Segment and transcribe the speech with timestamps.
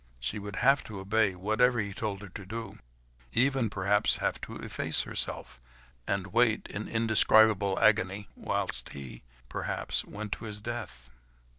[0.19, 2.79] She would have to obey, whatever he told her to do,
[3.33, 5.61] even perhaps have to efface herself,
[6.07, 11.11] and wait, in indescribable agony, whilst he, perhaps, went to his death.